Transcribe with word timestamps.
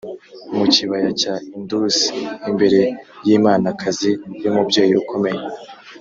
mu 0.57 0.65
kibaya 0.73 1.09
cya 1.21 1.33
indus 1.55 1.97
imbere 2.49 2.81
yimanakazi 3.27 4.11
y’umubyeyi 4.41 4.93
ukomeye 5.03 5.43